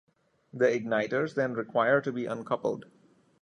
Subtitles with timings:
[0.51, 2.85] The igniters then require to be uncoupled.